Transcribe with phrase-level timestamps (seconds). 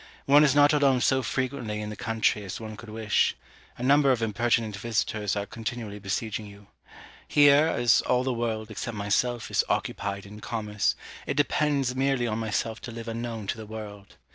[0.25, 3.35] One is not alone so frequently in the country as one could wish:
[3.77, 6.65] a number of impertinent visitors are continually besieging you.
[7.27, 10.95] Here, as all the world, except myself, is occupied in commerce,
[11.27, 14.15] it depends merely on myself to live unknown to the world.